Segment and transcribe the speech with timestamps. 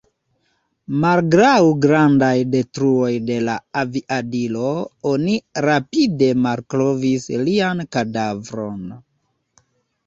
[1.01, 4.73] Malgraŭ grandaj detruoj de la aviadilo
[5.13, 5.39] oni
[5.69, 8.83] rapide malkovris lian kadavron.